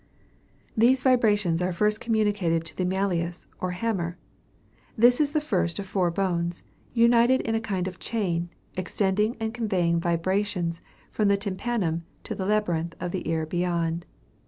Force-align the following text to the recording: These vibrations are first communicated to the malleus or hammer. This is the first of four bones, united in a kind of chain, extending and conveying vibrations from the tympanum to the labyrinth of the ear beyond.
These 0.75 1.03
vibrations 1.03 1.61
are 1.61 1.71
first 1.71 1.99
communicated 2.01 2.65
to 2.65 2.75
the 2.75 2.85
malleus 2.85 3.45
or 3.59 3.69
hammer. 3.69 4.17
This 4.97 5.21
is 5.21 5.31
the 5.31 5.39
first 5.39 5.77
of 5.77 5.85
four 5.85 6.09
bones, 6.09 6.63
united 6.95 7.39
in 7.41 7.53
a 7.53 7.59
kind 7.61 7.87
of 7.87 7.99
chain, 7.99 8.49
extending 8.75 9.37
and 9.39 9.53
conveying 9.53 9.99
vibrations 9.99 10.81
from 11.11 11.27
the 11.27 11.37
tympanum 11.37 12.03
to 12.23 12.33
the 12.33 12.47
labyrinth 12.47 12.95
of 12.99 13.11
the 13.11 13.29
ear 13.29 13.45
beyond. 13.45 14.07